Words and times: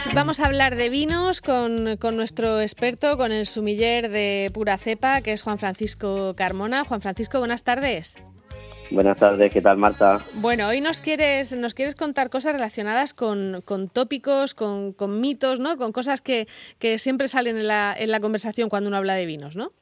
Vamos, 0.00 0.14
vamos 0.14 0.40
a 0.40 0.46
hablar 0.46 0.76
de 0.76 0.88
vinos 0.88 1.42
con, 1.42 1.98
con, 1.98 2.16
nuestro 2.16 2.58
experto, 2.62 3.18
con 3.18 3.32
el 3.32 3.44
sumiller 3.44 4.08
de 4.08 4.50
pura 4.54 4.78
cepa, 4.78 5.20
que 5.20 5.34
es 5.34 5.42
Juan 5.42 5.58
Francisco 5.58 6.34
Carmona. 6.34 6.86
Juan 6.86 7.02
Francisco, 7.02 7.38
buenas 7.38 7.64
tardes. 7.64 8.16
Buenas 8.90 9.18
tardes, 9.18 9.52
¿qué 9.52 9.60
tal 9.60 9.76
Marta? 9.76 10.24
Bueno, 10.36 10.68
hoy 10.68 10.80
nos 10.80 11.00
quieres, 11.00 11.54
nos 11.54 11.74
quieres 11.74 11.96
contar 11.96 12.30
cosas 12.30 12.54
relacionadas 12.54 13.12
con, 13.12 13.60
con 13.66 13.90
tópicos, 13.90 14.54
con, 14.54 14.94
con, 14.94 15.20
mitos, 15.20 15.60
¿no? 15.60 15.76
Con 15.76 15.92
cosas 15.92 16.22
que, 16.22 16.48
que 16.78 16.98
siempre 16.98 17.28
salen 17.28 17.58
en 17.58 17.68
la, 17.68 17.94
en 17.94 18.10
la 18.10 18.20
conversación 18.20 18.70
cuando 18.70 18.88
uno 18.88 18.96
habla 18.96 19.16
de 19.16 19.26
vinos, 19.26 19.54
¿no? 19.54 19.72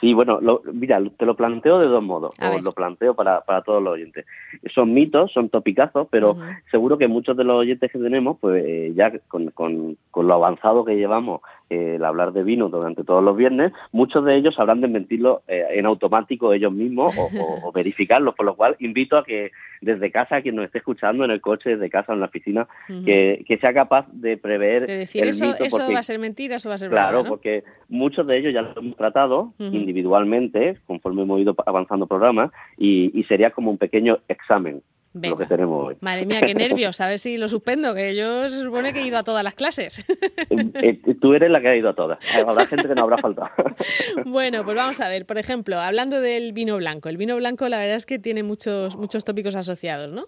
Sí, 0.00 0.14
bueno, 0.14 0.38
lo, 0.40 0.62
mira, 0.72 1.02
te 1.16 1.26
lo 1.26 1.34
planteo 1.34 1.80
de 1.80 1.86
dos 1.86 2.02
modos, 2.02 2.32
o 2.40 2.60
lo 2.60 2.70
planteo 2.70 3.14
para, 3.14 3.40
para 3.40 3.62
todos 3.62 3.82
los 3.82 3.94
oyentes. 3.94 4.26
Son 4.72 4.94
mitos, 4.94 5.32
son 5.32 5.48
topicazos, 5.48 6.06
pero 6.08 6.36
seguro 6.70 6.98
que 6.98 7.08
muchos 7.08 7.36
de 7.36 7.42
los 7.42 7.56
oyentes 7.56 7.90
que 7.90 7.98
tenemos, 7.98 8.38
pues 8.40 8.64
eh, 8.64 8.92
ya 8.94 9.10
con, 9.26 9.50
con, 9.50 9.96
con, 10.12 10.28
lo 10.28 10.34
avanzado 10.34 10.84
que 10.84 10.94
llevamos 10.94 11.40
eh, 11.68 11.96
el 11.96 12.04
hablar 12.04 12.32
de 12.32 12.44
vino 12.44 12.68
durante 12.68 13.02
todos 13.02 13.24
los 13.24 13.36
viernes, 13.36 13.72
muchos 13.90 14.24
de 14.24 14.36
ellos 14.36 14.54
sabrán 14.54 14.80
desmentirlo 14.80 15.42
eh, 15.48 15.66
en 15.70 15.86
automático 15.86 16.52
ellos 16.52 16.72
mismos 16.72 17.12
o, 17.18 17.72
verificarlo, 17.72 18.36
por 18.36 18.46
lo 18.46 18.54
cual 18.54 18.76
invito 18.78 19.16
a 19.16 19.24
que 19.24 19.50
desde 19.80 20.10
casa, 20.10 20.42
quien 20.42 20.56
nos 20.56 20.66
esté 20.66 20.78
escuchando 20.78 21.24
en 21.24 21.30
el 21.30 21.40
coche, 21.40 21.70
desde 21.70 21.90
casa 21.90 22.12
en 22.12 22.20
la 22.20 22.26
oficina, 22.26 22.66
que, 23.04 23.44
que, 23.46 23.58
sea 23.58 23.72
capaz 23.72 24.06
de 24.12 24.36
prever 24.36 24.86
decir, 24.86 25.22
el 25.22 25.30
eso, 25.30 25.46
mito. 25.46 25.64
Eso 25.64 25.92
va 25.92 26.00
a 26.00 26.02
ser 26.02 26.18
mentira, 26.18 26.56
eso 26.56 26.68
va 26.68 26.76
a 26.76 26.78
ser 26.78 26.90
Claro, 26.90 27.18
verdad, 27.18 27.24
¿no? 27.24 27.28
porque 27.28 27.64
muchos 27.88 28.26
de 28.26 28.38
ellos 28.38 28.54
ya 28.54 28.62
lo 28.62 28.78
hemos 28.78 28.96
tratado 28.96 29.52
individualmente, 29.58 30.78
conforme 30.86 31.22
hemos 31.22 31.40
ido 31.40 31.54
avanzando 31.66 32.06
programas, 32.06 32.50
y, 32.76 33.18
y 33.18 33.24
sería 33.24 33.50
como 33.50 33.70
un 33.70 33.78
pequeño 33.78 34.18
examen. 34.28 34.82
Venga. 35.20 35.30
Lo 35.30 35.36
que 35.36 35.46
tenemos 35.46 35.88
hoy. 35.88 35.96
Madre 36.00 36.26
mía, 36.26 36.40
qué 36.40 36.54
nervios, 36.54 37.00
a 37.00 37.08
ver 37.08 37.18
si 37.18 37.36
lo 37.36 37.48
suspendo, 37.48 37.94
que 37.94 38.14
yo 38.14 38.48
se 38.50 38.62
supone 38.62 38.92
que 38.92 39.00
he 39.00 39.06
ido 39.06 39.18
a 39.18 39.24
todas 39.24 39.42
las 39.42 39.54
clases. 39.54 40.04
Eh, 40.50 41.00
tú 41.20 41.34
eres 41.34 41.50
la 41.50 41.60
que 41.60 41.68
ha 41.68 41.76
ido 41.76 41.88
a 41.88 41.94
todas. 41.94 42.18
Habrá 42.46 42.66
gente 42.66 42.88
que 42.88 42.94
no 42.94 43.02
habrá 43.02 43.18
faltado. 43.18 43.50
bueno, 44.26 44.64
pues 44.64 44.76
vamos 44.76 45.00
a 45.00 45.08
ver, 45.08 45.26
por 45.26 45.38
ejemplo, 45.38 45.78
hablando 45.78 46.20
del 46.20 46.52
vino 46.52 46.76
blanco. 46.76 47.08
El 47.08 47.16
vino 47.16 47.36
blanco, 47.36 47.68
la 47.68 47.78
verdad 47.78 47.96
es 47.96 48.06
que 48.06 48.18
tiene 48.18 48.42
muchos, 48.42 48.96
muchos 48.96 49.24
tópicos 49.24 49.56
asociados, 49.56 50.12
¿no? 50.12 50.26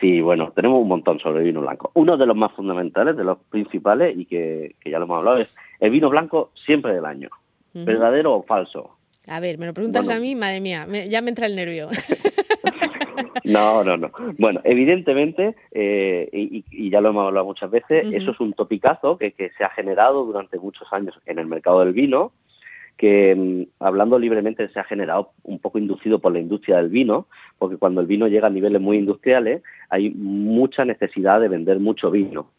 Sí, 0.00 0.20
bueno, 0.20 0.52
tenemos 0.54 0.80
un 0.80 0.88
montón 0.88 1.18
sobre 1.18 1.40
el 1.40 1.46
vino 1.46 1.60
blanco. 1.60 1.90
Uno 1.94 2.16
de 2.16 2.26
los 2.26 2.36
más 2.36 2.52
fundamentales, 2.52 3.16
de 3.16 3.24
los 3.24 3.38
principales, 3.50 4.16
y 4.16 4.26
que, 4.26 4.76
que 4.80 4.90
ya 4.90 4.98
lo 4.98 5.06
hemos 5.06 5.18
hablado, 5.18 5.38
es 5.38 5.54
el 5.80 5.90
vino 5.90 6.08
blanco 6.08 6.52
siempre 6.64 6.94
del 6.94 7.04
año. 7.04 7.28
Uh 7.74 7.80
-huh. 7.80 7.84
¿Verdadero 7.84 8.34
o 8.34 8.42
falso? 8.44 8.98
A 9.28 9.40
ver, 9.40 9.58
me 9.58 9.66
lo 9.66 9.74
preguntas 9.74 10.04
bueno. 10.04 10.18
a 10.18 10.22
mí, 10.22 10.34
madre 10.34 10.60
mía, 10.60 10.86
me, 10.86 11.08
ya 11.08 11.20
me 11.20 11.30
entra 11.30 11.46
el 11.46 11.56
nervio. 11.56 11.88
No, 13.48 13.82
no, 13.82 13.96
no. 13.96 14.10
Bueno, 14.38 14.60
evidentemente, 14.64 15.56
eh, 15.72 16.28
y, 16.32 16.64
y, 16.70 16.90
ya 16.90 17.00
lo 17.00 17.08
hemos 17.10 17.26
hablado 17.26 17.46
muchas 17.46 17.70
veces, 17.70 18.06
uh 18.06 18.10
-huh. 18.10 18.16
eso 18.16 18.30
es 18.32 18.40
un 18.40 18.52
topicazo 18.52 19.16
que, 19.16 19.32
que, 19.32 19.50
se 19.56 19.64
ha 19.64 19.70
generado 19.70 20.24
durante 20.24 20.58
muchos 20.58 20.86
años 20.92 21.18
en 21.26 21.38
el 21.38 21.46
mercado 21.46 21.80
del 21.80 21.94
vino, 21.94 22.32
que 22.98 23.34
mm, 23.34 23.82
hablando 23.82 24.18
libremente 24.18 24.68
se 24.68 24.80
ha 24.80 24.84
generado 24.84 25.30
un 25.44 25.60
poco 25.60 25.78
inducido 25.78 26.18
por 26.18 26.32
la 26.32 26.40
industria 26.40 26.76
del 26.76 26.90
vino, 26.90 27.26
porque 27.58 27.78
cuando 27.78 28.02
el 28.02 28.06
vino 28.06 28.26
llega 28.26 28.48
a 28.48 28.50
niveles 28.50 28.82
muy 28.82 28.98
industriales 28.98 29.62
hay 29.88 30.10
mucha 30.10 30.84
necesidad 30.84 31.40
de 31.40 31.48
vender 31.48 31.78
mucho 31.78 32.10
vino. 32.10 32.50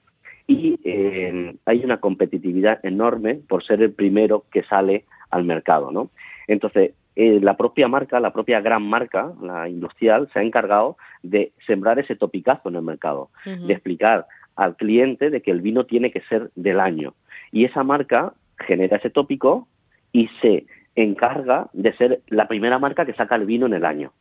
Y 0.48 0.80
eh, 0.84 1.56
hay 1.66 1.84
una 1.84 2.00
competitividad 2.00 2.84
enorme 2.84 3.36
por 3.48 3.64
ser 3.64 3.84
el 3.84 3.92
primero 3.92 4.46
que 4.52 4.64
sale 4.64 5.06
al 5.30 5.44
mercado, 5.44 5.92
¿no? 5.92 6.10
Entonces, 6.50 6.94
eh, 7.16 7.40
la 7.42 7.56
propia 7.56 7.88
marca, 7.88 8.20
la 8.20 8.34
propia 8.34 8.60
gran 8.60 8.82
marca, 8.82 9.32
la 9.40 9.70
industrial, 9.70 10.28
se 10.34 10.40
ha 10.40 10.42
encargado 10.42 10.98
de 11.22 11.52
sembrar 11.68 12.00
ese 12.00 12.16
topicazo 12.16 12.70
en 12.70 12.76
el 12.76 12.82
mercado, 12.82 13.30
uh 13.46 13.50
-huh. 13.50 13.68
de 13.68 13.74
explicar 13.74 14.26
al 14.56 14.76
cliente 14.76 15.30
de 15.30 15.42
que 15.44 15.52
el 15.52 15.62
vino 15.62 15.86
tiene 15.86 16.12
que 16.12 16.22
ser 16.22 16.50
del 16.56 16.80
año. 16.80 17.14
Y 17.52 17.66
esa 17.66 17.84
marca 17.84 18.34
genera 18.58 18.98
ese 18.98 19.12
tópico 19.12 19.68
y 20.12 20.28
se 20.42 20.66
encarga 20.96 21.70
de 21.74 21.94
ser 21.94 22.22
la 22.28 22.48
primera 22.48 22.80
marca 22.80 23.06
que 23.06 23.14
saca 23.14 23.36
el 23.36 23.46
vino 23.46 23.68
en 23.68 23.74
el 23.76 23.86
año. 23.86 24.12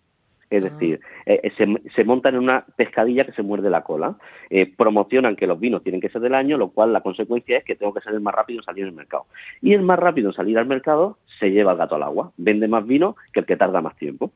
Es 0.51 0.63
decir, 0.63 1.01
eh, 1.27 1.53
se, 1.59 1.67
se, 1.95 2.05
montan 2.05 2.35
en 2.35 2.41
una 2.41 2.65
pescadilla 2.77 3.25
que 3.25 3.33
se 3.33 3.43
muerde 3.43 3.69
la 3.69 3.83
cola. 3.83 4.17
Eh, 4.49 4.73
promocionan 4.75 5.37
que 5.37 5.47
los 5.47 5.61
vinos 5.61 5.83
tienen 5.83 6.01
que 6.01 6.09
ser 6.09 6.23
del 6.23 6.35
año, 6.35 6.57
lo 6.57 6.71
cual 6.71 6.93
la 6.93 7.03
consecuencia 7.03 7.59
es 7.59 7.65
que 7.65 7.77
tengo 7.77 7.93
que 7.93 8.01
ser 8.01 8.15
el 8.15 8.21
más 8.21 8.35
rápido 8.35 8.61
en 8.61 8.65
salir 8.65 8.85
al 8.85 8.93
mercado. 8.93 9.27
Y 9.61 9.75
el 9.75 9.83
más 9.83 9.99
rápido 9.99 10.31
en 10.31 10.35
salir 10.35 10.59
al 10.59 10.67
mercado 10.67 11.19
se 11.39 11.51
lleva 11.51 11.73
el 11.73 11.79
gato 11.79 11.97
al 11.97 12.03
agua. 12.03 12.33
Vende 12.39 12.67
más 12.67 12.87
vino 12.87 13.17
que 13.33 13.41
el 13.41 13.47
que 13.47 13.57
tarda 13.57 13.83
más 13.83 13.97
tiempo. 13.97 14.33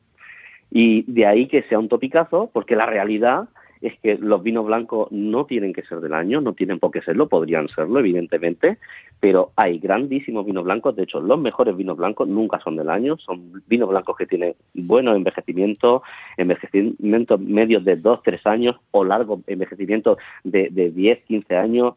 Y 0.69 1.03
de 1.11 1.25
ahí 1.25 1.47
que 1.47 1.63
sea 1.63 1.79
un 1.79 1.89
topicazo, 1.89 2.49
porque 2.53 2.75
la 2.75 2.85
realidad 2.85 3.49
es 3.83 3.99
que 3.99 4.17
los 4.17 4.41
vinos 4.41 4.65
blancos 4.65 5.11
no 5.11 5.45
tienen 5.45 5.73
que 5.73 5.83
ser 5.83 5.99
del 5.99 6.13
año, 6.13 6.39
no 6.39 6.53
tienen 6.53 6.79
por 6.79 6.91
qué 6.91 7.01
serlo, 7.01 7.27
podrían 7.27 7.67
serlo, 7.67 7.99
evidentemente, 7.99 8.77
pero 9.19 9.51
hay 9.57 9.77
grandísimos 9.77 10.45
vinos 10.45 10.63
blancos, 10.63 10.95
de 10.95 11.03
hecho, 11.03 11.19
los 11.19 11.37
mejores 11.39 11.75
vinos 11.75 11.97
blancos 11.97 12.27
nunca 12.27 12.59
son 12.59 12.77
del 12.77 12.89
año, 12.89 13.17
son 13.17 13.61
vinos 13.67 13.89
blancos 13.89 14.15
que 14.17 14.25
tienen 14.25 14.55
buenos 14.73 15.17
envejecimientos, 15.17 16.01
envejecimientos 16.37 17.39
medios 17.41 17.83
de 17.83 17.97
2, 17.97 18.21
3 18.23 18.47
años 18.47 18.77
o 18.91 19.03
largos 19.03 19.41
envejecimientos 19.47 20.17
de, 20.45 20.69
de 20.71 20.89
10, 20.89 21.23
15 21.25 21.55
años, 21.57 21.95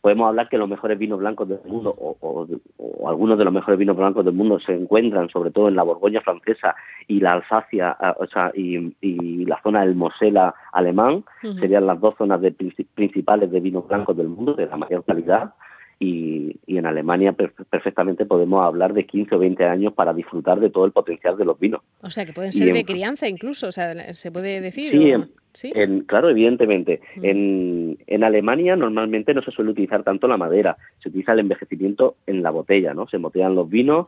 podemos 0.00 0.28
hablar 0.28 0.48
que 0.48 0.58
los 0.58 0.68
mejores 0.68 0.98
vinos 0.98 1.18
blancos 1.18 1.48
del 1.48 1.60
mundo 1.64 1.94
o, 1.98 2.16
o, 2.20 2.46
o, 2.78 3.08
algunos 3.08 3.38
de 3.38 3.44
los 3.44 3.52
mejores 3.52 3.78
vinos 3.78 3.96
blancos 3.96 4.24
del 4.24 4.34
mundo 4.34 4.58
se 4.60 4.72
encuentran 4.74 5.28
sobre 5.28 5.50
todo 5.50 5.68
en 5.68 5.76
la 5.76 5.82
Borgoña 5.82 6.20
francesa 6.20 6.74
y 7.06 7.20
la 7.20 7.32
Alsacia 7.32 7.96
o 8.18 8.26
sea, 8.26 8.52
y, 8.54 8.94
y 9.00 9.44
la 9.44 9.60
zona 9.62 9.80
del 9.80 9.94
Mosela 9.94 10.54
alemán 10.72 11.24
uh 11.42 11.46
-huh. 11.46 11.60
serían 11.60 11.86
las 11.86 12.00
dos 12.00 12.14
zonas 12.16 12.40
de, 12.40 12.52
principales 12.94 13.50
de 13.50 13.60
vinos 13.60 13.86
blancos 13.88 14.16
del 14.16 14.28
mundo 14.28 14.54
de 14.54 14.66
la 14.66 14.76
mayor 14.76 15.04
calidad 15.04 15.54
y, 16.00 16.60
y 16.66 16.78
en 16.78 16.86
Alemania 16.86 17.32
perfectamente 17.32 18.24
podemos 18.24 18.64
hablar 18.64 18.94
de 18.94 19.06
15 19.06 19.34
o 19.34 19.38
20 19.38 19.64
años 19.64 19.92
para 19.94 20.14
disfrutar 20.14 20.60
de 20.60 20.70
todo 20.70 20.84
el 20.84 20.92
potencial 20.92 21.36
de 21.36 21.44
los 21.44 21.58
vinos. 21.58 21.80
O 22.02 22.10
sea, 22.10 22.24
que 22.24 22.32
pueden 22.32 22.52
ser 22.52 22.68
en, 22.68 22.74
de 22.74 22.84
crianza 22.84 23.28
incluso, 23.28 23.68
o 23.68 23.72
sea, 23.72 24.14
se 24.14 24.30
puede 24.30 24.60
decir. 24.60 24.92
Sí, 24.92 25.12
o... 25.12 25.16
en, 25.16 25.30
¿Sí? 25.54 25.72
En, 25.74 26.02
claro, 26.02 26.28
evidentemente. 26.28 27.00
Mm. 27.16 27.24
En, 27.24 27.98
en, 28.06 28.22
Alemania 28.22 28.76
normalmente 28.76 29.34
no 29.34 29.42
se 29.42 29.50
suele 29.50 29.72
utilizar 29.72 30.04
tanto 30.04 30.28
la 30.28 30.36
madera, 30.36 30.76
se 31.02 31.08
utiliza 31.08 31.32
el 31.32 31.40
envejecimiento 31.40 32.16
en 32.26 32.42
la 32.42 32.50
botella, 32.50 32.94
¿no? 32.94 33.08
Se 33.08 33.16
embotellan 33.16 33.56
los 33.56 33.68
vinos 33.68 34.06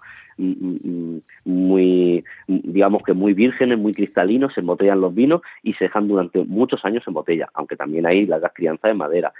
muy, 1.44 2.24
digamos 2.46 3.02
que 3.02 3.12
muy 3.12 3.32
vírgenes, 3.34 3.78
muy 3.78 3.92
cristalinos, 3.92 4.54
se 4.54 4.60
embotellan 4.60 5.00
los 5.00 5.14
vinos 5.14 5.42
y 5.62 5.74
se 5.74 5.84
dejan 5.84 6.08
durante 6.08 6.44
muchos 6.44 6.84
años 6.84 7.02
en 7.06 7.14
botella, 7.14 7.48
aunque 7.54 7.76
también 7.76 8.06
hay 8.06 8.26
largas 8.26 8.52
crianzas 8.54 8.90
de 8.90 8.94
madera. 8.94 9.32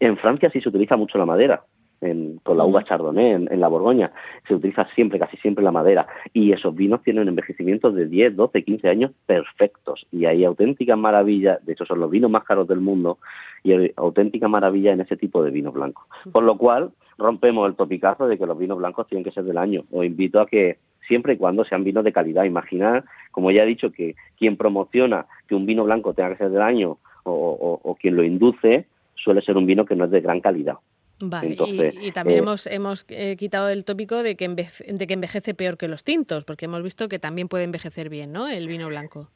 En 0.00 0.16
Francia 0.16 0.50
sí 0.50 0.60
se 0.60 0.68
utiliza 0.68 0.96
mucho 0.96 1.16
la 1.16 1.26
madera, 1.26 1.62
en, 2.02 2.38
con 2.42 2.58
la 2.58 2.64
uva 2.64 2.84
chardonnay 2.84 3.30
en, 3.30 3.48
en, 3.50 3.60
la 3.60 3.68
Borgoña. 3.68 4.12
Se 4.46 4.54
utiliza 4.54 4.86
siempre, 4.94 5.18
casi 5.18 5.36
siempre 5.38 5.64
la 5.64 5.72
madera. 5.72 6.06
Y 6.32 6.52
esos 6.52 6.74
vinos 6.74 7.02
tienen 7.02 7.28
envejecimientos 7.28 7.94
de 7.94 8.06
10, 8.06 8.36
12, 8.36 8.64
15 8.64 8.88
años 8.88 9.12
perfectos. 9.26 10.06
Y 10.10 10.26
hay 10.26 10.44
auténticas 10.44 10.98
maravillas, 10.98 11.64
de 11.64 11.72
hecho 11.72 11.86
son 11.86 12.00
los 12.00 12.10
vinos 12.10 12.30
más 12.30 12.44
caros 12.44 12.68
del 12.68 12.80
mundo, 12.80 13.18
y 13.62 13.72
hay 13.72 13.92
auténtica 13.96 14.48
maravilla 14.48 14.92
en 14.92 15.00
ese 15.00 15.16
tipo 15.16 15.42
de 15.42 15.50
vinos 15.50 15.74
blancos. 15.74 16.04
Por 16.30 16.44
lo 16.44 16.58
cual, 16.58 16.90
rompemos 17.18 17.68
el 17.68 17.76
topicazo 17.76 18.26
de 18.26 18.38
que 18.38 18.46
los 18.46 18.58
vinos 18.58 18.78
blancos 18.78 19.06
tienen 19.06 19.24
que 19.24 19.30
ser 19.30 19.44
del 19.44 19.58
año. 19.58 19.84
Os 19.90 20.04
invito 20.04 20.40
a 20.40 20.46
que 20.46 20.78
siempre 21.06 21.34
y 21.34 21.36
cuando 21.36 21.64
sean 21.64 21.84
vinos 21.84 22.04
de 22.04 22.12
calidad. 22.12 22.44
Imaginar, 22.44 23.04
como 23.30 23.50
ya 23.50 23.62
he 23.62 23.66
dicho, 23.66 23.90
que 23.90 24.14
quien 24.38 24.56
promociona 24.56 25.26
que 25.46 25.54
un 25.54 25.66
vino 25.66 25.84
blanco 25.84 26.14
tenga 26.14 26.30
que 26.30 26.38
ser 26.38 26.50
del 26.50 26.62
año 26.62 26.98
o, 27.24 27.32
o, 27.32 27.80
o 27.82 27.94
quien 27.94 28.16
lo 28.16 28.24
induce 28.24 28.86
suele 29.14 29.42
ser 29.42 29.56
un 29.56 29.66
vino 29.66 29.84
que 29.84 29.94
no 29.94 30.04
es 30.04 30.10
de 30.10 30.20
gran 30.20 30.40
calidad. 30.40 30.76
Vale, 31.24 31.50
Entonces, 31.50 31.94
y, 32.00 32.08
y, 32.08 32.10
también 32.10 32.38
eh, 32.38 32.42
hemos, 32.42 32.66
hemos 32.66 33.06
eh, 33.08 33.36
quitado 33.36 33.68
el 33.68 33.84
tópico 33.84 34.24
de 34.24 34.34
que, 34.34 34.44
enveje, 34.44 34.92
de 34.92 35.06
que 35.06 35.14
envejece 35.14 35.54
peor 35.54 35.76
que 35.76 35.86
los 35.86 36.02
tintos, 36.02 36.44
porque 36.44 36.64
hemos 36.64 36.82
visto 36.82 37.08
que 37.08 37.20
también 37.20 37.46
puede 37.46 37.62
envejecer 37.62 38.08
bien, 38.08 38.32
¿no? 38.32 38.48
El 38.48 38.66
vino 38.66 38.88
blanco. 38.88 39.28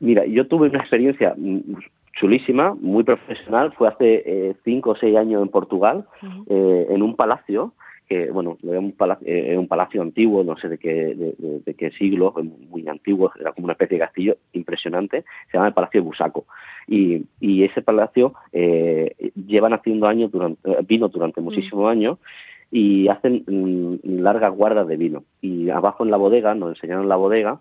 Mira, 0.00 0.24
yo 0.24 0.46
tuve 0.46 0.68
una 0.68 0.78
experiencia 0.78 1.34
mm, 1.36 1.60
chulísima, 2.18 2.74
muy 2.80 3.04
profesional, 3.04 3.74
fue 3.74 3.88
hace 3.88 4.22
eh, 4.24 4.54
cinco 4.64 4.92
o 4.92 4.96
seis 4.96 5.14
años 5.14 5.42
en 5.42 5.48
Portugal, 5.48 6.06
uh 6.22 6.26
-huh. 6.26 6.94
en 6.94 7.02
un 7.02 7.14
palacio, 7.14 7.74
que 8.08 8.30
bueno, 8.30 8.56
era 8.62 8.78
un 8.78 8.92
palacio, 8.92 9.26
eh, 9.26 9.56
un 9.58 9.68
palacio 9.68 10.00
antiguo, 10.02 10.44
no 10.44 10.56
sé 10.56 10.68
de 10.68 10.78
qué, 10.78 10.92
de, 10.92 11.34
de, 11.38 11.60
de, 11.64 11.74
qué 11.74 11.90
siglo, 11.90 12.34
muy 12.70 12.86
antiguo, 12.88 13.32
era 13.38 13.52
como 13.52 13.66
una 13.66 13.72
especie 13.72 13.98
de 13.98 14.04
castillo 14.04 14.36
impresionante, 14.52 15.24
se 15.50 15.56
llama 15.56 15.68
el 15.68 15.74
Palacio 15.74 16.00
de 16.00 16.06
Busaco. 16.06 16.46
Y, 16.86 17.24
y 17.40 17.64
ese 17.64 17.82
palacio 17.82 18.34
eh, 18.52 19.14
llevan 19.34 19.72
haciendo 19.72 20.06
años 20.06 20.30
durante, 20.30 20.60
vino 20.86 21.08
durante 21.08 21.40
muchísimos 21.40 21.84
mm. 21.84 21.88
años 21.88 22.18
y 22.70 23.08
hacen 23.08 23.44
mm, 23.46 24.20
largas 24.20 24.54
guardas 24.54 24.86
de 24.86 24.96
vino. 24.96 25.24
Y 25.40 25.70
abajo 25.70 26.04
en 26.04 26.10
la 26.10 26.16
bodega, 26.16 26.54
nos 26.54 26.70
enseñaron 26.76 27.08
la 27.08 27.16
bodega, 27.16 27.60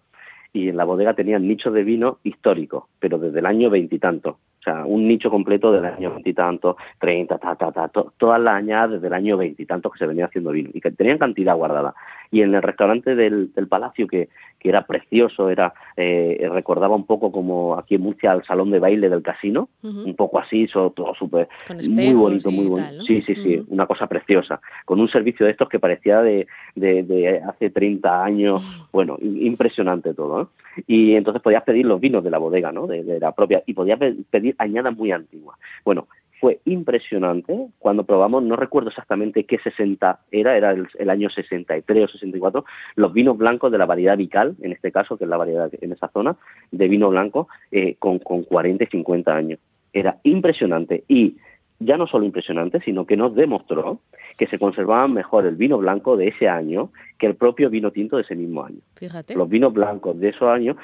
y 0.56 0.70
en 0.70 0.78
la 0.78 0.86
bodega 0.86 1.14
tenían 1.14 1.48
nichos 1.48 1.74
de 1.74 1.84
vino 1.84 2.20
históricos, 2.24 2.86
pero 3.00 3.18
desde 3.18 3.40
el 3.40 3.46
año 3.46 3.70
veintitantos. 3.70 4.38
O 4.66 4.72
sea, 4.72 4.84
un 4.84 5.08
nicho 5.08 5.30
completo 5.30 5.72
del 5.72 5.86
año 5.86 6.10
veintitantos, 6.10 6.76
treinta, 6.98 7.38
ta, 7.38 7.56
ta, 7.56 7.72
ta, 7.72 7.88
to, 7.88 8.14
todas 8.18 8.42
las 8.42 8.56
añadas 8.56 8.94
desde 8.94 9.06
el 9.06 9.14
año 9.14 9.38
veintitantos 9.38 9.92
que 9.92 10.00
se 10.00 10.08
venía 10.08 10.26
haciendo 10.26 10.50
vino 10.50 10.72
y 10.74 10.82
que 10.82 10.90
tenían 10.90 11.20
cantidad 11.20 11.56
guardada. 11.56 11.94
Y 12.32 12.42
en 12.42 12.56
el 12.56 12.62
restaurante 12.62 13.16
del, 13.16 13.54
del 13.54 13.68
Palacio, 13.68 14.08
que, 14.08 14.30
que 14.60 14.70
era 14.70 14.86
precioso, 14.88 15.50
era 15.50 15.74
eh, 15.96 16.50
recordaba 16.52 16.96
un 16.96 17.06
poco 17.06 17.32
como 17.32 17.78
aquí 17.78 17.96
en 17.96 18.02
Murcia 18.02 18.32
al 18.32 18.44
salón 18.46 18.72
de 18.72 18.80
baile 18.80 19.10
del 19.10 19.22
casino, 19.22 19.70
un 19.84 20.16
poco 20.16 20.40
así, 20.40 20.68
todo 20.74 21.14
súper 21.14 21.48
muy 21.88 22.14
bonito, 22.14 22.50
muy 22.50 22.66
bonito. 22.66 23.04
Sí, 23.06 23.22
sí, 23.22 23.36
sí, 23.36 23.64
una 23.68 23.86
cosa 23.86 24.08
preciosa, 24.08 24.60
con 24.86 25.00
un 25.00 25.08
servicio 25.08 25.46
de 25.46 25.52
estos 25.52 25.70
que 25.70 25.80
parecía 25.80 26.22
de, 26.22 26.48
de, 26.76 27.42
hace 27.48 27.70
30 27.70 28.24
años, 28.24 28.88
bueno, 28.92 29.18
impresionante 29.22 30.14
todo. 30.14 30.40
¿no? 30.40 30.50
Y 30.88 31.14
entonces 31.14 31.44
podías 31.44 31.64
pedir 31.64 31.86
los 31.86 32.00
vinos 32.00 32.24
de 32.24 32.32
la 32.32 32.38
bodega, 32.38 32.72
¿no? 32.72 32.88
De, 32.88 33.04
de 33.04 33.20
la 33.20 33.34
propia, 33.34 33.62
y 33.66 33.74
podías 33.74 34.00
pedir 34.30 34.56
añadas 34.58 34.96
muy 34.96 35.12
antiguas. 35.12 35.60
Bueno, 35.84 36.08
fue 36.40 36.60
impresionante 36.66 37.68
cuando 37.80 38.04
probamos, 38.04 38.44
no 38.44 38.56
recuerdo 38.56 38.90
exactamente 38.90 39.46
qué 39.46 39.58
60 39.58 40.20
era, 40.32 40.58
era 40.58 40.72
el, 40.72 41.10
año 41.10 41.30
63 41.30 42.04
o 42.04 42.08
64, 42.08 42.66
los 42.96 43.14
vinos 43.14 43.38
blancos 43.38 43.72
de 43.72 43.78
la 43.78 43.86
variedad 43.86 44.18
Vical, 44.18 44.56
en 44.62 44.72
este 44.72 44.92
caso, 44.92 45.18
que 45.18 45.24
es 45.24 45.30
la 45.30 45.38
variedad 45.38 45.72
en 45.80 45.92
esa 45.92 46.10
zona, 46.10 46.36
de 46.72 46.88
vino 46.88 47.10
blanco, 47.10 47.48
eh, 47.72 47.96
con, 48.00 48.20
con 48.20 48.44
40 48.44 48.84
y 48.84 48.88
50 48.88 49.36
años. 49.36 49.60
Era 49.94 50.18
impresionante 50.24 51.04
y 51.08 51.38
ya 51.80 51.98
no 51.98 52.08
solo 52.08 52.26
impresionante, 52.26 52.80
sino 52.82 53.06
que 53.06 53.18
nos 53.18 53.36
demostró 53.36 54.00
que 54.38 54.48
se 54.48 54.60
conservaba 54.60 55.08
mejor 55.08 55.46
el 55.46 55.56
vino 55.56 55.78
blanco 55.78 56.18
de 56.18 56.30
ese 56.30 56.48
año 56.48 56.92
que 57.18 57.28
el 57.28 57.36
propio 57.36 57.70
vino 57.70 57.92
tinto 57.92 58.18
de 58.18 58.24
ese 58.24 58.36
mismo 58.36 58.64
año. 58.64 58.80
Fíjate. 58.96 59.36
Los 59.36 59.50
vinos 59.50 59.74
blancos 59.74 60.20
de 60.20 60.30
esos 60.30 60.50
años, 60.50 60.78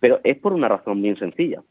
pero 0.00 0.20
es 0.24 0.36
por 0.38 0.52
una 0.52 0.68
razón 0.68 1.02
bien 1.02 1.18
sencilla 1.18 1.62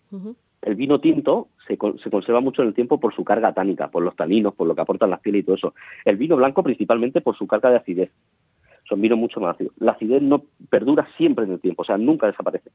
el 0.61 0.75
vino 0.75 0.99
tinto 0.99 1.49
se, 1.67 1.77
se, 2.03 2.09
conserva 2.09 2.41
mucho 2.41 2.61
en 2.61 2.69
el 2.69 2.73
tiempo 2.73 2.99
por 2.99 3.13
su 3.13 3.23
carga 3.23 3.53
tánica, 3.53 3.89
por 3.89 4.03
los 4.03 4.15
taninos, 4.15 4.53
por 4.53 4.67
lo 4.67 4.75
que 4.75 4.81
aportan 4.81 5.09
las 5.09 5.19
pieles 5.19 5.41
y 5.41 5.45
todo 5.45 5.55
eso. 5.55 5.73
El 6.05 6.17
vino 6.17 6.35
blanco 6.35 6.63
principalmente 6.63 7.21
por 7.21 7.37
su 7.37 7.47
carga 7.47 7.69
de 7.69 7.77
acidez. 7.77 8.11
Son 8.87 9.01
vinos 9.01 9.19
mucho 9.19 9.39
más 9.39 9.55
ácidos. 9.55 9.73
La 9.79 9.91
acidez 9.91 10.21
no 10.21 10.43
perdura 10.69 11.07
siempre 11.17 11.45
en 11.45 11.51
el 11.51 11.59
tiempo, 11.59 11.81
o 11.81 11.85
sea, 11.85 11.97
nunca 11.97 12.27
desaparece. 12.27 12.71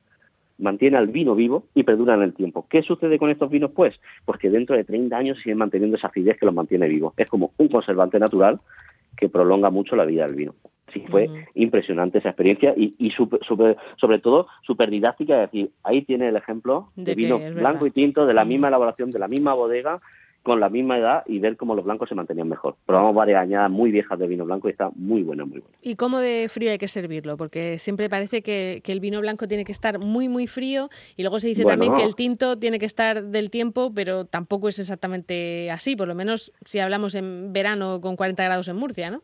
Mantiene 0.59 0.99
al 0.99 1.09
vino 1.09 1.35
vivo 1.35 1.65
y 1.75 1.83
perdura 1.83 2.15
en 2.15 2.23
el 2.23 2.35
tiempo. 2.35 2.67
¿Qué 2.69 2.83
sucede 2.83 3.19
con 3.19 3.31
estos 3.31 3.51
vinos? 3.51 3.73
Pues, 3.73 3.99
pues 4.25 4.39
que 4.39 4.51
dentro 4.51 4.77
de 4.77 4.85
30 4.85 5.17
años 5.17 5.39
siguen 5.39 5.59
manteniendo 5.59 5.97
esa 5.97 6.09
acidez 6.09 6.39
que 6.39 6.47
los 6.47 6.55
mantiene 6.55 6.87
vivos. 6.89 7.15
Es 7.17 7.29
como 7.29 7.53
un 7.57 7.69
conservante 7.69 8.19
natural 8.19 8.61
que 9.17 9.29
prolonga 9.29 9.71
mucho 9.71 9.97
la 9.97 10.05
vida 10.05 10.27
del 10.27 10.37
vino 10.37 10.55
sí 10.93 11.05
fue 11.11 11.29
impresionante 11.55 12.19
esa 12.19 12.31
experiencia 12.31 12.75
y, 12.77 12.95
y 12.99 13.11
sobre 13.11 14.19
todo 14.21 14.47
súper 14.67 14.91
didáctica, 14.91 15.45
es 15.45 15.51
decir, 15.51 15.71
ahí 15.83 16.03
tiene 16.03 16.29
el 16.29 16.37
ejemplo 16.37 16.89
de, 16.97 17.15
vino 17.15 17.39
blanco 17.39 17.87
y 17.87 17.91
tinto 17.91 18.27
de 18.27 18.35
la 18.35 18.45
misma 18.45 18.69
elaboración, 18.69 19.11
de 19.11 19.19
la 19.19 19.29
misma 19.29 19.55
bodega, 19.55 20.01
con 20.43 20.59
la 20.59 20.69
misma 20.69 20.99
edad 20.99 21.23
y 21.27 21.39
ver 21.39 21.57
cómo 21.57 21.75
los 21.75 21.85
blancos 21.85 22.09
se 22.09 22.15
mantenían 22.15 22.49
mejor. 22.49 22.77
Probamos 22.85 23.15
varias 23.15 23.43
añadas 23.43 23.71
muy 23.71 23.93
viejas 23.93 24.19
de 24.19 24.27
vino 24.27 24.45
blanco 24.45 24.69
y 24.69 24.73
está 24.73 24.91
muy 24.95 25.23
bueno, 25.23 25.47
muy 25.47 25.61
bueno. 25.61 25.77
¿Y 25.81 25.95
cómo 25.95 26.19
de 26.19 26.49
frío 26.49 26.73
hay 26.73 26.79
que 26.79 26.89
servirlo? 26.89 27.37
Porque 27.37 27.79
siempre 27.79 28.09
parece 28.09 28.43
que, 28.43 28.83
el 28.85 29.01
vino 29.01 29.21
blanco 29.21 29.47
tiene 29.47 29.65
que 29.65 29.73
estar 29.73 29.99
muy, 29.99 30.29
muy 30.29 30.47
frío 30.47 30.91
y 31.17 31.23
luego 31.23 31.39
se 31.39 31.49
dice 31.49 31.65
también 31.65 31.95
que 31.95 32.03
el 32.03 32.15
tinto 32.15 32.59
tiene 32.59 32.79
que 32.79 32.85
estar 32.85 33.23
del 33.23 33.51
tiempo, 33.51 33.93
pero 33.95 34.27
tampoco 34.27 34.69
es 34.69 34.79
exactamente 34.79 35.71
así, 35.71 35.97
por 35.97 36.09
lo 36.09 36.15
menos 36.15 36.53
si 36.65 36.79
hablamos 36.79 37.15
en 37.15 37.53
verano 37.53 38.01
con 38.01 38.17
40 38.17 38.45
grados 38.45 38.69
en 38.69 38.77
Murcia, 38.77 39.11
¿no? 39.11 39.23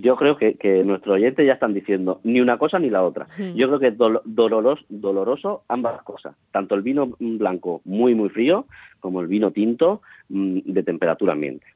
Yo 0.00 0.16
creo 0.16 0.36
que, 0.36 0.54
que 0.54 0.82
nuestros 0.82 1.14
oyentes 1.14 1.46
ya 1.46 1.52
están 1.52 1.72
diciendo 1.72 2.20
ni 2.24 2.40
una 2.40 2.58
cosa 2.58 2.78
ni 2.78 2.90
la 2.90 3.04
otra. 3.04 3.26
Yo 3.54 3.68
creo 3.68 3.78
que 3.78 3.88
es 3.88 3.98
doloroso, 3.98 4.84
doloroso 4.88 5.62
ambas 5.68 6.02
cosas, 6.02 6.34
tanto 6.50 6.74
el 6.74 6.82
vino 6.82 7.14
blanco 7.18 7.80
muy, 7.84 8.14
muy 8.14 8.28
frío 8.28 8.66
como 9.00 9.20
el 9.20 9.28
vino 9.28 9.52
tinto 9.52 10.02
mm, 10.28 10.60
de 10.64 10.82
temperatura 10.82 11.34
ambiente. 11.34 11.66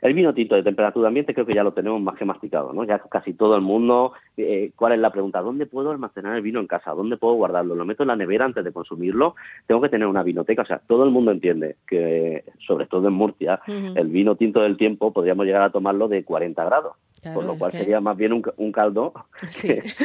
El 0.00 0.14
vino 0.14 0.32
tinto 0.32 0.54
de 0.54 0.62
temperatura 0.62 1.08
ambiente 1.08 1.34
creo 1.34 1.46
que 1.46 1.54
ya 1.54 1.64
lo 1.64 1.72
tenemos 1.72 2.00
más 2.00 2.16
que 2.16 2.24
masticado, 2.24 2.72
¿no? 2.72 2.84
Ya 2.84 3.00
casi 3.00 3.32
todo 3.34 3.56
el 3.56 3.62
mundo, 3.62 4.12
eh, 4.36 4.70
¿cuál 4.76 4.92
es 4.92 5.00
la 5.00 5.10
pregunta? 5.10 5.40
¿Dónde 5.40 5.66
puedo 5.66 5.90
almacenar 5.90 6.36
el 6.36 6.42
vino 6.42 6.60
en 6.60 6.68
casa? 6.68 6.92
¿Dónde 6.92 7.16
puedo 7.16 7.34
guardarlo? 7.34 7.74
¿Lo 7.74 7.84
meto 7.84 8.04
en 8.04 8.08
la 8.08 8.14
nevera 8.14 8.44
antes 8.44 8.64
de 8.64 8.72
consumirlo? 8.72 9.34
Tengo 9.66 9.80
que 9.80 9.88
tener 9.88 10.06
una 10.06 10.22
vinoteca, 10.22 10.62
o 10.62 10.66
sea, 10.66 10.80
todo 10.86 11.02
el 11.02 11.10
mundo 11.10 11.32
entiende 11.32 11.76
que, 11.88 12.44
sobre 12.64 12.86
todo 12.86 13.08
en 13.08 13.14
Murcia, 13.14 13.60
el 13.66 14.06
vino 14.06 14.36
tinto 14.36 14.60
del 14.60 14.76
tiempo 14.76 15.12
podríamos 15.12 15.46
llegar 15.46 15.62
a 15.62 15.70
tomarlo 15.70 16.06
de 16.06 16.22
40 16.22 16.64
grados 16.64 16.92
por 17.34 17.44
lo 17.44 17.56
cual 17.56 17.72
sería 17.72 18.00
más 18.00 18.16
bien 18.16 18.32
un, 18.32 18.72
caldo 18.72 19.12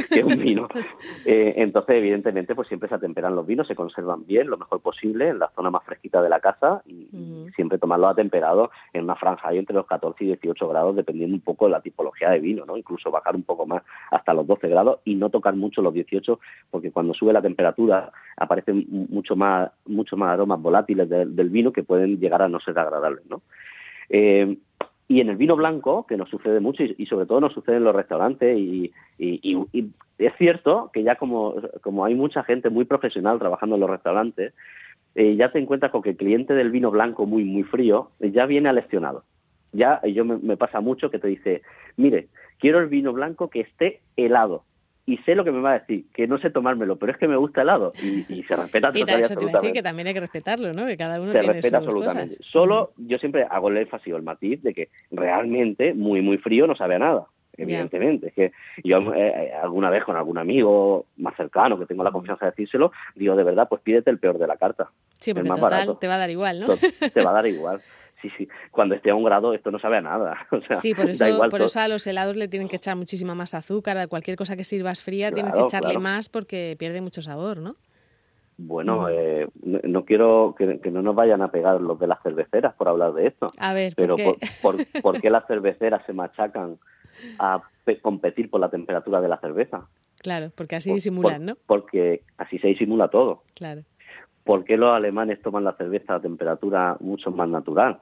que, 0.10 0.24
un 0.24 0.38
vino. 0.38 0.68
Eh, 1.26 1.54
entonces, 1.58 1.96
evidentemente, 1.96 2.56
pues 2.56 2.68
siempre 2.68 2.90
se 2.90 2.96
atemperan 2.96 3.36
los 3.36 3.46
vinos, 3.46 3.68
se 3.68 3.76
conservan 3.76 4.26
bien, 4.26 4.50
lo 4.50 4.58
mejor 4.58 4.82
posible, 4.82 5.30
en 5.30 5.40
la 5.40 5.52
zona 5.56 5.70
más 5.70 5.84
fresquita 5.84 6.22
de 6.22 6.30
la 6.30 6.40
casa 6.40 6.82
y, 6.86 7.10
siempre 7.56 7.78
tomarlo 7.78 8.08
atemperado 8.08 8.72
en 8.94 9.04
una 9.04 9.16
franja 9.16 9.50
ahí 9.50 9.58
entre 9.58 9.76
los 9.76 9.86
14 9.86 10.24
y 10.24 10.28
18 10.28 10.68
grados, 10.68 10.96
dependiendo 10.96 11.36
un 11.36 11.42
poco 11.42 11.66
de 11.66 11.72
la 11.72 11.82
tipología 11.82 12.30
de 12.32 12.40
vino, 12.40 12.66
¿no? 12.66 12.78
Incluso 12.78 13.12
bajar 13.12 13.36
un 13.36 13.44
poco 13.44 13.66
más 13.66 13.84
hasta 14.12 14.34
los 14.34 14.48
12 14.48 14.68
grados 14.70 15.00
y 15.06 15.16
no 15.16 15.30
tocar 15.30 15.56
mucho 15.56 15.82
los 15.82 15.94
18, 15.94 16.40
porque 16.72 16.92
cuando 16.92 17.14
sube 17.14 17.34
la 17.34 17.42
temperatura 17.42 18.12
aparecen 18.38 18.88
mucho 19.10 19.36
más, 19.36 19.72
mucho 19.86 20.18
más 20.18 20.32
aromas 20.32 20.62
volátiles 20.62 21.08
del 21.10 21.50
vino 21.50 21.72
que 21.72 21.84
pueden 21.84 22.20
llegar 22.20 22.42
a 22.42 22.50
no 22.50 22.60
ser 22.60 22.78
agradables, 22.80 23.26
¿no? 23.30 23.42
Eh, 24.10 24.58
y 25.08 25.22
en 25.22 25.30
el 25.30 25.36
vino 25.36 25.56
blanco, 25.56 26.06
que 26.08 26.18
nos 26.18 26.30
sucede 26.30 26.60
mucho 26.60 26.84
y, 26.84 27.06
sobre 27.06 27.26
todo 27.26 27.42
nos 27.42 27.54
sucede 27.54 27.78
en 27.78 27.84
los 27.84 27.96
restaurantes 27.96 28.58
y, 28.58 28.92
es 30.18 30.34
cierto 30.38 30.90
que 30.94 31.04
ya 31.04 31.16
como, 31.16 31.56
como 31.82 32.06
hay 32.06 32.16
mucha 32.16 32.44
gente 32.44 32.70
muy 32.70 32.86
profesional 32.86 33.40
trabajando 33.40 33.76
en 33.76 33.82
los 33.82 33.90
restaurantes, 33.90 34.54
eh, 35.16 35.36
ya 35.36 35.52
te 35.52 35.60
encuentras 35.60 35.92
con 35.92 36.02
que 36.02 36.12
el 36.12 36.18
cliente 36.18 36.54
del 36.54 36.72
vino 36.72 36.92
blanco 36.92 37.26
muy, 37.26 37.44
muy 37.44 37.64
frío 37.64 38.10
ya 38.20 38.46
viene 38.46 38.70
aleccionado. 38.70 39.24
Ya 39.72 40.02
yo 40.06 40.24
me 40.24 40.56
pasa 40.56 40.82
mucho 40.82 41.10
que 41.10 41.20
te 41.20 41.28
dice, 41.28 41.64
mire, 41.98 42.28
quiero 42.60 42.80
el 42.80 42.88
vino 42.88 43.12
blanco 43.12 43.50
que 43.50 43.62
esté 43.62 44.02
helado 44.16 44.64
y 45.06 45.18
sé 45.18 45.36
lo 45.36 45.44
que 45.44 45.52
me 45.52 45.60
va 45.60 45.72
a 45.72 45.80
decir, 45.80 46.06
que 46.14 46.28
no 46.28 46.38
sé 46.40 46.50
tomármelo, 46.50 46.98
pero 46.98 47.12
es 47.12 47.18
que 47.18 47.28
me 47.28 47.36
gusta 47.36 47.62
helado 47.62 47.92
y, 48.02 48.26
y 48.34 48.44
se 48.44 48.56
respeta 48.56 48.92
y 48.94 49.02
eso 49.02 49.36
te 49.36 49.46
decir 49.46 49.74
que 49.74 49.84
también 49.84 50.08
hay 50.08 50.14
que 50.14 50.22
respetarlo, 50.22 50.72
¿no? 50.74 50.86
Que 50.86 50.98
cada 50.98 51.20
uno 51.20 51.32
se 51.32 51.42
respeta 51.42 51.78
absolutamente. 51.78 52.38
Solo 52.42 52.94
yo 52.98 53.18
siempre 53.18 53.46
hago 53.50 53.70
el 53.70 53.78
énfasis 53.78 54.14
o 54.14 54.18
el 54.18 54.24
matiz 54.24 54.62
de 54.62 54.74
que 54.74 54.90
realmente 55.12 55.94
muy 55.94 56.22
muy 56.22 56.38
frío 56.38 56.68
no 56.68 56.76
sabe 56.76 56.96
a 56.96 57.00
nada. 57.00 57.26
Evidentemente, 57.56 58.30
es 58.30 58.34
que 58.34 58.52
yo 58.84 58.98
eh, 59.14 59.28
eh, 59.28 59.54
alguna 59.54 59.92
vez 59.92 60.04
con 60.04 60.16
algún 60.16 60.40
amigo 60.40 61.06
más 61.18 61.36
cercano 61.36 61.78
que 61.78 61.86
tengo 61.86 62.04
la 62.04 62.12
confianza 62.12 62.46
de 62.46 62.52
decírselo, 62.52 62.92
digo 63.14 63.36
de 63.36 63.44
verdad, 63.44 63.68
pues 63.70 63.80
pídete 63.84 64.10
el 64.10 64.18
peor 64.18 64.40
de 64.40 64.48
la 64.48 64.58
carta. 64.58 64.90
Sí, 65.20 65.36
porque 65.36 65.50
total 65.50 66.00
te 66.00 66.08
va 66.08 66.16
a 66.16 66.18
dar 66.18 66.32
igual, 66.32 66.62
¿no? 66.62 66.68
Te 67.14 67.24
va 67.24 67.30
a 67.30 67.34
dar 67.34 67.46
igual 67.48 67.80
sí, 68.24 68.30
sí, 68.38 68.48
cuando 68.72 68.96
esté 68.96 69.12
a 69.12 69.16
un 69.16 69.24
grado 69.24 69.54
esto 69.54 69.70
no 69.70 69.80
sabe 69.80 69.98
a 69.98 70.02
nada. 70.02 70.48
sí, 70.82 70.96
por 70.96 71.10
eso, 71.10 71.26
por 71.50 71.62
eso 71.62 71.80
a 71.80 71.88
los 71.88 72.08
helados 72.08 72.36
le 72.36 72.48
tienen 72.48 72.68
que 72.68 72.78
echar 72.78 72.96
muchísima 72.96 73.36
más 73.36 73.54
azúcar, 73.54 73.98
a 73.98 74.08
cualquier 74.08 74.38
cosa 74.38 74.56
que 74.56 74.64
sirvas 74.64 75.04
fría 75.04 75.32
tienes 75.32 75.54
que 75.54 75.62
echarle 75.62 76.00
más 76.00 76.30
porque 76.30 76.76
pierde 76.80 77.02
mucho 77.02 77.22
sabor, 77.22 77.58
¿no? 77.58 77.76
Bueno, 78.58 79.10
eh, 79.10 79.48
no, 79.64 80.06
quiero 80.06 80.56
que, 80.58 80.80
no 80.92 81.02
nos 81.02 81.16
vayan 81.16 81.42
a 81.42 81.50
pegar 81.50 81.82
los 81.82 82.00
de 82.00 82.08
las 82.08 82.22
cerveceras 82.22 82.76
por 82.76 82.88
hablar 82.88 83.14
de 83.14 83.28
esto. 83.28 83.48
A 83.58 83.74
ver, 83.74 83.94
pero 83.98 84.16
¿por 84.16 84.38
qué? 84.78 84.86
Por, 85.02 85.20
qué 85.20 85.30
las 85.30 85.46
cerveceras 85.48 86.06
se 86.06 86.14
machacan 86.14 86.78
a 87.40 87.62
competir 88.02 88.50
por 88.50 88.62
la 88.62 88.70
temperatura 88.70 89.22
de 89.22 89.28
la 89.28 89.38
cerveza? 89.40 89.88
Claro, 90.20 90.52
porque 90.56 90.76
así 90.76 90.94
disimulan, 90.94 91.46
¿no? 91.46 91.58
Porque 91.66 92.22
así 92.38 92.60
se 92.60 92.68
disimula 92.68 93.08
todo. 93.10 93.44
Claro. 93.56 93.84
¿Por 94.44 94.66
qué 94.66 94.78
los 94.78 94.94
alemanes 94.94 95.42
toman 95.42 95.64
la 95.64 95.74
cerveza 95.74 96.16
a 96.16 96.22
temperatura 96.22 96.98
mucho 97.00 97.32
más 97.32 97.50
natural? 97.50 98.00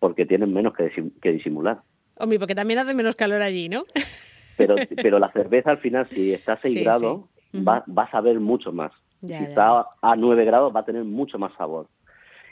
Porque 0.00 0.26
tienen 0.26 0.52
menos 0.52 0.74
que, 0.74 0.90
que 1.22 1.32
disimular. 1.32 1.82
Hombre, 2.16 2.38
porque 2.38 2.54
también 2.54 2.80
hace 2.80 2.94
menos 2.94 3.14
calor 3.14 3.42
allí, 3.42 3.68
¿no? 3.68 3.84
Pero, 4.56 4.74
pero 5.02 5.18
la 5.18 5.32
cerveza 5.32 5.70
al 5.70 5.78
final, 5.78 6.06
si 6.08 6.34
está 6.34 6.52
a 6.52 6.60
6 6.60 6.84
grados, 6.84 7.22
va, 7.66 7.82
va, 7.88 8.02
a 8.02 8.10
saber 8.10 8.40
mucho 8.40 8.72
más. 8.72 8.92
si 9.22 9.32
está 9.32 9.86
a 10.02 10.16
9 10.16 10.44
grados, 10.44 10.76
va 10.76 10.80
a 10.80 10.84
tener 10.84 11.02
mucho 11.02 11.38
más 11.38 11.54
sabor. 11.54 11.86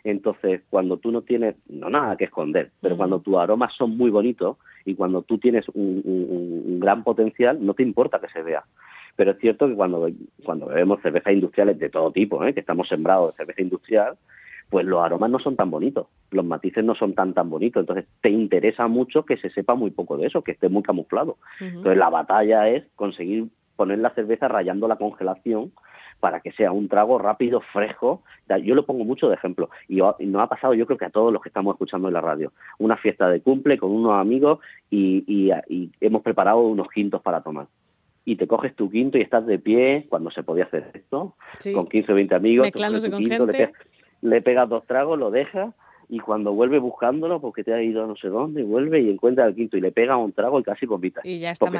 Entonces, 0.05 0.62
cuando 0.71 0.97
tú 0.97 1.12
no 1.12 1.21
tienes, 1.21 1.57
no 1.69 1.90
nada 1.90 2.17
que 2.17 2.25
esconder, 2.25 2.71
pero 2.81 2.97
cuando 2.97 3.21
tus 3.21 3.37
aromas 3.37 3.75
son 3.76 3.99
muy 3.99 4.11
bonitos 4.11 4.57
y 4.87 4.95
cuando 4.95 5.21
tú 5.21 5.37
tienes 5.37 5.69
un, 5.75 6.00
un, 6.02 6.81
gran 6.81 7.05
potencial, 7.05 7.59
no 7.61 7.75
te 7.75 7.83
importa 7.83 8.21
que 8.21 8.28
se 8.28 8.43
vea. 8.43 8.64
Pero 9.14 9.33
es 9.33 9.38
cierto 9.38 9.69
que 9.69 9.75
cuando, 9.75 10.09
cuando 10.45 10.67
bebemos 10.67 11.02
cervezas 11.02 11.35
industriales 11.35 11.78
de 11.78 11.90
todo 11.90 12.11
tipo, 12.11 12.43
¿eh? 12.43 12.55
que 12.55 12.61
estamos 12.61 12.88
sembrados 12.88 13.33
de 13.33 13.37
cerveza 13.37 13.61
industrial, 13.61 14.17
pues 14.71 14.85
los 14.87 15.03
aromas 15.03 15.31
no 15.31 15.39
son 15.39 15.57
tan 15.57 15.71
bonitos, 15.71 16.07
los 16.31 16.45
matices 16.45 16.85
no 16.85 16.95
son 16.95 17.15
tan 17.15 17.33
tan 17.33 17.49
bonitos, 17.49 17.81
entonces 17.81 18.07
te 18.21 18.31
interesa 18.31 18.87
mucho 18.87 19.25
que 19.25 19.37
se 19.39 19.51
sepa 19.51 19.75
muy 19.75 19.91
poco 19.91 20.17
de 20.17 20.27
eso, 20.27 20.43
que 20.43 20.53
esté 20.53 20.69
muy 20.69 20.83
camuflado. 20.83 21.39
Entonces 21.61 21.97
la 21.97 22.11
batalla 22.11 22.69
es 22.69 22.85
conseguir 22.95 23.49
poner 23.77 24.01
la 24.01 24.11
cerveza 24.11 24.49
rayando 24.49 24.89
la 24.89 24.97
congelación 24.97 25.73
para 26.21 26.41
que 26.41 26.53
sea 26.53 26.73
un 26.73 26.89
trago 26.89 27.19
rápido, 27.19 27.61
fresco. 27.73 28.23
Yo 28.63 28.75
lo 28.75 28.85
pongo 28.85 29.05
mucho 29.05 29.29
de 29.29 29.37
ejemplo 29.37 29.71
y 29.89 30.01
nos 30.01 30.43
ha 30.43 30.49
pasado 30.49 30.75
yo 30.75 30.85
creo 30.85 30.99
que 30.99 31.05
a 31.05 31.11
todos 31.11 31.33
los 31.33 31.41
que 31.41 31.49
estamos 31.49 31.75
escuchando 31.75 32.09
en 32.09 32.15
la 32.15 32.21
radio. 32.21 32.53
Una 32.79 32.97
fiesta 32.97 33.29
de 33.29 33.41
cumple 33.41 33.79
con 33.79 33.91
unos 33.91 34.15
amigos 34.15 34.59
y, 34.91 35.51
hemos 36.01 36.23
preparado 36.23 36.61
unos 36.61 36.89
quintos 36.89 37.23
para 37.23 37.41
tomar 37.43 37.67
y 38.25 38.37
te 38.37 38.47
coges 38.47 38.75
tu 38.77 38.91
quinto 38.91 39.17
y 39.17 39.23
estás 39.23 39.47
de 39.47 39.59
pie 39.59 40.07
cuando 40.11 40.31
se 40.31 40.43
podía 40.43 40.65
hacer 40.65 40.91
esto, 40.93 41.35
con 41.73 41.89
15 41.89 42.13
o 42.13 42.15
20 42.15 42.35
amigos, 42.35 42.67
Mezclándose 42.67 43.11
con 43.11 43.25
gente 43.25 43.47
le 43.47 43.53
pegas 43.53 43.73
dos 44.21 44.87
tragos, 44.87 45.19
lo 45.19 45.31
dejas 45.31 45.75
y 46.09 46.21
cuando 46.21 46.55
vuelve 46.55 46.79
buscándolo 46.79 47.41
porque 47.41 47.63
te 47.63 47.75
ha 47.75 47.83
ido 47.83 48.05
a 48.05 48.07
no 48.07 48.17
sé 48.17 48.29
dónde 48.29 48.63
y 48.63 48.65
vuelve 48.65 49.01
y 49.01 49.11
encuentra 49.11 49.47
el 49.47 49.55
quinto 49.55 49.77
y 49.77 49.81
le 49.81 49.93
pega 49.93 50.17
un 50.17 50.33
trago 50.33 50.59
y 50.59 50.63
casi 50.63 50.87
vomita 50.87 51.21
y 51.23 51.39
ya 51.39 51.51
está 51.51 51.67
porque 51.67 51.77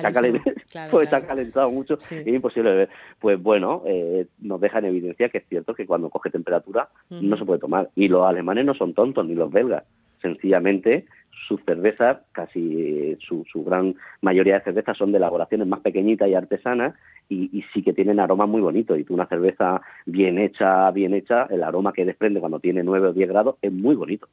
está, 1.04 1.23
calentado 1.26 1.71
mucho 1.71 1.97
y 2.11 2.14
es 2.14 2.26
imposible 2.26 2.71
beber. 2.71 2.88
Pues 3.18 3.42
bueno 3.42 3.83
eh, 3.87 4.26
nos 4.40 4.61
deja 4.61 4.80
en 4.80 4.87
evidencia 4.87 5.30
que 5.30 5.38
es 5.38 5.49
cierto 5.49 5.75
que 5.75 5.87
cuando 5.87 6.11
coge 6.11 6.30
temperatura 6.30 6.88
no 7.09 7.38
se 7.38 7.45
puede 7.45 7.61
tomar. 7.61 7.88
Y 7.97 8.09
los 8.09 8.26
alemanes 8.26 8.66
no 8.66 8.75
son 8.75 8.92
tontos 8.92 9.26
ni 9.26 9.35
los 9.35 9.50
belgas. 9.50 9.85
Sencillamente 10.21 11.07
sus 11.49 11.64
cervezas, 11.64 12.18
casi 12.32 13.16
su, 13.20 13.44
su, 13.50 13.64
gran 13.64 13.94
mayoría 14.20 14.54
de 14.54 14.64
cervezas 14.64 14.97
son 14.99 15.12
de 15.12 15.18
elaboraciones 15.18 15.66
más 15.66 15.80
pequeñitas 15.80 16.28
y 16.28 16.35
artesanas 16.35 16.94
y, 17.28 17.64
sí 17.73 17.82
que 17.82 17.92
tienen 17.92 18.20
aromas 18.20 18.49
muy 18.49 18.61
bonitos. 18.61 18.99
Y 18.99 19.04
tú 19.04 19.14
una 19.14 19.26
cerveza 19.26 19.80
bien 20.06 20.38
hecha, 20.38 20.90
bien 20.90 21.14
hecha, 21.14 21.47
el 21.50 21.62
aroma 21.62 21.92
que 21.92 22.04
desprende 22.04 22.40
cuando 22.40 22.61
tiene 22.61 22.82
9 22.82 23.08
o 23.08 23.12
10 23.12 23.28
grados 23.28 23.56
es 23.62 23.73
muy 23.73 23.94
bonito. 23.94 24.28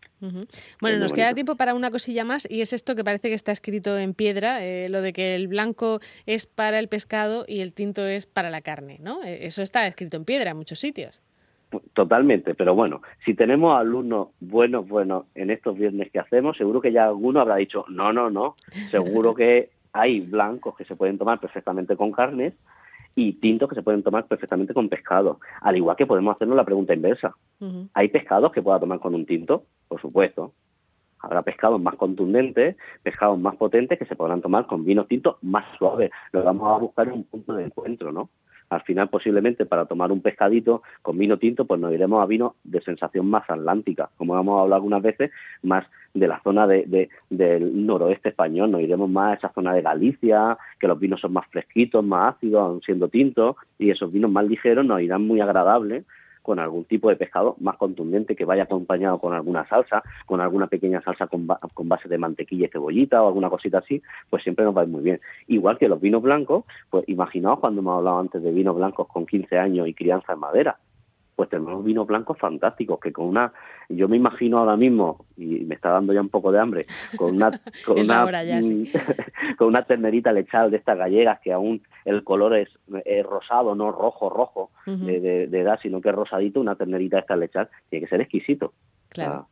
Bueno, 0.81 0.99
nos 0.99 1.13
queda 1.13 1.33
tiempo 1.33 1.55
para 1.55 1.73
una 1.73 1.91
cosilla 1.91 2.23
más 2.23 2.49
y 2.49 2.61
es 2.61 2.73
esto 2.73 2.95
que 2.95 3.03
parece 3.03 3.29
que 3.29 3.35
está 3.35 3.51
escrito 3.51 3.97
en 3.97 4.13
piedra, 4.13 4.65
eh, 4.65 4.89
lo 4.89 5.01
de 5.01 5.13
que 5.13 5.35
el 5.35 5.47
blanco 5.47 5.99
es 6.25 6.47
para 6.47 6.79
el 6.79 6.87
pescado 6.87 7.45
y 7.47 7.61
el 7.61 7.73
tinto 7.73 8.05
es 8.05 8.25
para 8.25 8.49
la 8.49 8.61
carne, 8.61 8.97
¿no? 9.01 9.23
Eh, 9.23 9.45
eso 9.45 9.61
está 9.61 9.87
escrito 9.87 10.17
en 10.17 10.25
piedra 10.25 10.51
en 10.51 10.57
muchos 10.57 10.79
sitios. 10.79 11.21
Totalmente, 11.93 12.53
pero 12.53 12.75
bueno, 12.75 13.01
si 13.25 13.33
tenemos 13.33 13.77
alumnos 13.77 14.29
buenos, 14.39 14.87
buenos 14.87 15.25
en 15.35 15.49
estos 15.49 15.77
viernes 15.77 16.11
que 16.11 16.19
hacemos, 16.19 16.57
seguro 16.57 16.79
que 16.79 16.91
ya 16.91 17.05
alguno 17.05 17.41
habrá 17.41 17.55
dicho, 17.57 17.85
no, 17.89 18.13
no, 18.13 18.29
no, 18.29 18.55
seguro 18.89 19.33
que 19.33 19.69
hay 19.91 20.21
blancos 20.21 20.75
que 20.75 20.85
se 20.85 20.95
pueden 20.95 21.17
tomar 21.17 21.39
perfectamente 21.39 21.95
con 21.95 22.11
carnes 22.11 22.53
y 23.15 23.33
tintos 23.33 23.69
que 23.69 23.75
se 23.75 23.81
pueden 23.81 24.03
tomar 24.03 24.27
perfectamente 24.27 24.73
con 24.73 24.89
pescado. 24.89 25.39
Al 25.61 25.77
igual 25.77 25.95
que 25.95 26.05
podemos 26.05 26.35
hacernos 26.35 26.57
la 26.57 26.65
pregunta 26.65 26.93
inversa. 26.93 27.33
¿Hay 27.93 28.09
pescados 28.09 28.51
que 28.51 28.61
pueda 28.61 28.79
tomar 28.79 28.99
con 28.99 29.15
un 29.15 29.25
tinto? 29.25 29.63
Por 29.87 30.01
supuesto. 30.01 30.51
Habrá 31.19 31.41
pescados 31.41 31.81
más 31.81 31.95
contundentes, 31.95 32.75
pescados 33.01 33.39
más 33.39 33.55
potentes 33.55 33.97
que 33.97 34.05
se 34.05 34.15
podrán 34.15 34.41
tomar 34.41 34.67
con 34.67 34.83
vinos 34.83 35.07
tintos 35.07 35.37
más 35.41 35.65
suaves. 35.77 36.11
Lo 36.33 36.43
vamos 36.43 36.67
a 36.69 36.77
buscar 36.77 37.07
en 37.07 37.13
un 37.13 37.23
punto 37.23 37.53
de 37.53 37.63
encuentro, 37.63 38.11
¿no? 38.11 38.29
Al 38.75 38.83
final 38.83 39.09
posiblemente 39.09 39.65
para 39.65 39.85
tomar 39.85 40.11
un 40.11 40.21
pescadito 40.21 40.83
con 41.01 41.17
vino 41.17 41.37
tinto, 41.37 41.65
pues 41.65 41.79
nos 41.79 41.93
iremos 41.93 42.21
a 42.21 42.25
vino 42.25 42.55
de 42.63 42.81
sensación 42.81 43.27
más 43.27 43.49
atlántica, 43.49 44.09
como 44.17 44.39
hemos 44.39 44.61
hablado 44.61 44.75
algunas 44.75 45.01
veces, 45.01 45.31
más 45.63 45.85
de 46.13 46.27
la 46.27 46.41
zona 46.43 46.65
de, 46.67 47.09
del 47.29 47.85
noroeste 47.85 48.29
español, 48.29 48.71
nos 48.71 48.81
iremos 48.81 49.09
más 49.09 49.31
a 49.31 49.33
esa 49.35 49.53
zona 49.53 49.73
de 49.73 49.81
Galicia, 49.81 50.57
que 50.79 50.87
los 50.87 50.99
vinos 50.99 51.19
son 51.19 51.33
más 51.33 51.45
fresquitos, 51.47 52.03
más 52.03 52.35
ácidos, 52.35 52.83
siendo 52.85 53.09
tintos, 53.09 53.55
y 53.77 53.89
esos 53.89 54.11
vinos 54.11 54.31
más 54.31 54.45
ligeros 54.45 54.85
nos 54.85 55.01
irán 55.01 55.27
muy 55.27 55.41
agradables 55.41 56.05
con 56.45 56.59
algún 56.59 56.85
tipo 56.85 57.09
de 57.09 57.15
pescado 57.15 57.55
más 57.59 57.75
contundente 57.77 58.35
que 58.35 58.45
vaya 58.45 58.63
acompañado 58.63 59.17
con 59.17 59.33
alguna 59.33 59.67
salsa, 59.67 60.03
con 60.27 60.41
alguna 60.41 60.67
pequeña 60.67 61.01
salsa 61.01 61.25
con, 61.25 61.47
con 61.73 61.89
base 61.89 62.07
de 62.07 62.19
mantequilla 62.19 62.67
y 62.67 62.69
cebollita 62.69 63.23
o 63.23 63.27
alguna 63.27 63.49
cosita 63.49 63.79
así, 63.79 64.03
pues 64.29 64.43
siempre 64.43 64.63
nos 64.63 64.77
va 64.77 64.81
a 64.81 64.83
ir 64.83 64.91
muy 64.91 65.01
bien. 65.01 65.19
Igual 65.47 65.79
que 65.79 65.89
los 65.89 65.99
vinos 65.99 66.21
blancos, 66.21 66.65
pues 66.91 67.03
imaginaos 67.09 67.59
cuando 67.59 67.81
hemos 67.81 67.97
hablado 67.97 68.19
antes 68.19 68.43
de 68.43 68.51
vinos 68.51 68.75
blancos 68.75 69.07
con 69.07 69.25
15 69.25 69.57
años 69.57 69.87
y 69.87 69.95
crianza 69.95 70.33
en 70.33 70.39
madera 70.39 70.77
pues 71.35 71.49
tenemos 71.49 71.83
vinos 71.83 72.07
blancos 72.07 72.37
fantásticos 72.39 72.99
que 72.99 73.11
con 73.11 73.25
una 73.25 73.51
yo 73.89 74.07
me 74.07 74.17
imagino 74.17 74.59
ahora 74.59 74.77
mismo 74.77 75.25
y 75.35 75.65
me 75.65 75.75
está 75.75 75.89
dando 75.89 76.13
ya 76.13 76.21
un 76.21 76.29
poco 76.29 76.51
de 76.51 76.59
hambre 76.59 76.83
con 77.17 77.35
una 77.35 77.51
con 77.85 77.99
una 77.99 78.25
con 79.57 79.67
una 79.67 79.83
ternerita 79.83 80.31
lechal 80.31 80.71
de 80.71 80.77
estas 80.77 80.97
gallegas 80.97 81.39
que 81.41 81.51
aún 81.51 81.81
el 82.05 82.23
color 82.23 82.55
es, 82.55 82.69
rosado 83.23 83.75
no 83.75 83.91
rojo 83.91 84.29
rojo 84.29 84.71
de, 84.85 85.43
edad 85.43 85.79
sino 85.81 86.01
que 86.01 86.09
es 86.09 86.15
rosadito 86.15 86.59
una 86.59 86.75
ternerita 86.75 87.19
esta 87.19 87.35
lechal 87.35 87.69
tiene 87.89 88.05
que 88.05 88.09
ser 88.09 88.21
exquisito 88.21 88.73
claro 89.09 89.47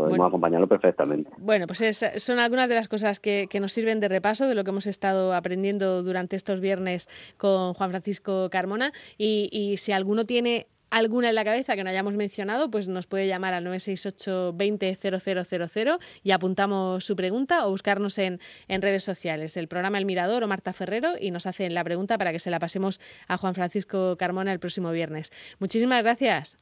podemos 0.00 0.28
acompañarlo 0.28 0.66
perfectamente. 0.66 1.30
Bueno, 1.38 1.66
pues 1.66 2.04
son 2.16 2.38
algunas 2.38 2.68
de 2.68 2.74
las 2.74 2.88
cosas 2.88 3.20
que, 3.20 3.46
que, 3.50 3.60
nos 3.60 3.72
sirven 3.72 4.00
de 4.00 4.08
repaso 4.08 4.48
de 4.48 4.54
lo 4.54 4.64
que 4.64 4.70
hemos 4.70 4.86
estado 4.86 5.34
aprendiendo 5.34 6.02
durante 6.02 6.36
estos 6.36 6.60
viernes 6.60 7.08
con 7.36 7.74
Juan 7.74 7.90
Francisco 7.90 8.48
Carmona. 8.50 8.92
Y, 9.18 9.48
y 9.52 9.76
si 9.76 9.92
alguno 9.92 10.24
tiene 10.24 10.68
alguna 10.90 11.28
en 11.28 11.34
la 11.34 11.44
cabeza 11.44 11.76
que 11.76 11.84
no 11.84 11.90
hayamos 11.90 12.16
mencionado, 12.16 12.70
pues 12.70 12.88
nos 12.88 13.06
puede 13.06 13.26
llamar 13.26 13.54
al 13.54 13.64
968 13.64 14.52
20 14.56 14.96
0000 14.96 15.98
y 16.22 16.30
apuntamos 16.32 17.04
su 17.04 17.16
pregunta 17.16 17.66
o 17.66 17.70
buscarnos 17.70 18.18
en, 18.18 18.40
en 18.68 18.82
redes 18.82 19.04
sociales, 19.04 19.56
el 19.56 19.68
programa 19.68 19.98
El 19.98 20.04
Mirador 20.04 20.42
o 20.42 20.48
Marta 20.48 20.72
Ferrero 20.72 21.12
y 21.20 21.30
nos 21.30 21.46
hacen 21.46 21.74
la 21.74 21.84
pregunta 21.84 22.18
para 22.18 22.32
que 22.32 22.38
se 22.38 22.50
la 22.50 22.58
pasemos 22.58 23.00
a 23.28 23.36
Juan 23.36 23.54
Francisco 23.54 24.16
Carmona 24.16 24.52
el 24.52 24.58
próximo 24.58 24.90
viernes. 24.92 25.30
Muchísimas 25.58 26.02
gracias. 26.02 26.58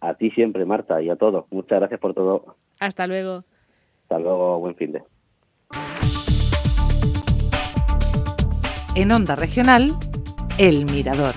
A 0.00 0.14
ti 0.14 0.30
siempre, 0.30 0.64
Marta, 0.64 1.02
y 1.02 1.08
a 1.08 1.16
todos. 1.16 1.46
Muchas 1.50 1.78
gracias 1.78 1.98
por 2.00 2.14
todo. 2.14 2.56
Hasta 2.78 3.06
luego. 3.06 3.44
Hasta 4.02 4.18
luego, 4.18 4.58
buen 4.60 4.74
fin 4.76 4.92
de. 4.92 5.02
En 8.96 9.10
Onda 9.10 9.34
Regional, 9.34 9.90
El 10.58 10.84
Mirador. 10.84 11.34